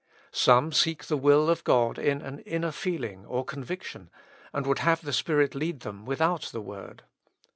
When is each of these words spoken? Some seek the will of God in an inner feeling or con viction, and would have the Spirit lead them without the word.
Some 0.33 0.71
seek 0.71 1.05
the 1.05 1.15
will 1.15 1.47
of 1.47 1.63
God 1.63 1.99
in 1.99 2.23
an 2.23 2.39
inner 2.39 2.71
feeling 2.71 3.23
or 3.23 3.45
con 3.45 3.63
viction, 3.63 4.09
and 4.51 4.65
would 4.65 4.79
have 4.79 5.03
the 5.03 5.13
Spirit 5.13 5.53
lead 5.53 5.81
them 5.81 6.05
without 6.05 6.49
the 6.51 6.59
word. 6.61 7.03